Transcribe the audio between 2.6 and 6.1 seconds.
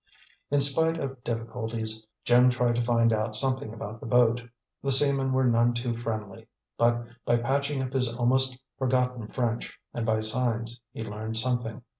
to find out something about the boat. The seamen were none too